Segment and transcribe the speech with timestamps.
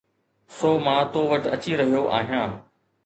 [0.57, 2.49] سو مان تو وٽ اچي رهيو آهيان